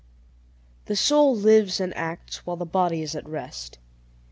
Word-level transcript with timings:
The 0.85 0.95
soul 0.95 1.35
lives 1.35 1.79
and 1.79 1.95
acts, 1.95 2.43
while 2.43 2.57
the 2.57 2.65
body 2.65 3.03
is 3.03 3.13
at 3.15 3.29
rest. 3.29 3.77